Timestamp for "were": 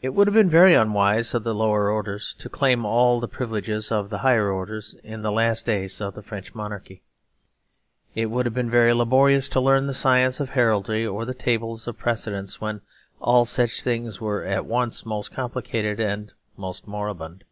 14.22-14.42